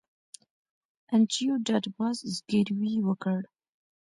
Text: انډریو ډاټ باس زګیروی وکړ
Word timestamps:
انډریو 1.13 1.55
ډاټ 1.65 1.85
باس 1.97 2.17
زګیروی 2.35 2.95
وکړ 3.07 3.39